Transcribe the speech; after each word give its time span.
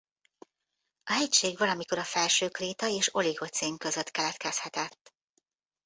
A 1.03 1.11
hegység 1.13 1.57
valamikor 1.57 1.97
a 1.97 2.03
felső 2.03 2.49
kréta 2.49 2.87
és 2.87 3.15
oligocén 3.15 3.77
között 3.77 4.09
keletkezhetett. 4.11 5.13